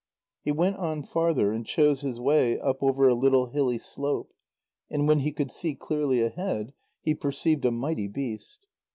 [0.41, 4.33] He went on farther, and chose his way up over a little hilly slope,
[4.89, 8.65] and when he could see clearly ahead, he perceived a mighty beast.